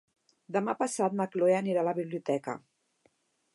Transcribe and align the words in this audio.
Demà 0.55 0.73
passat 0.79 1.17
na 1.19 1.27
Cloè 1.35 1.53
anirà 1.59 1.85
a 1.85 1.89
la 1.91 1.95
biblioteca. 2.01 2.59